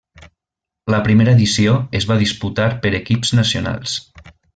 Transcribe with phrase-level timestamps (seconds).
[0.93, 3.95] La primera edició es va disputar per equips nacionals.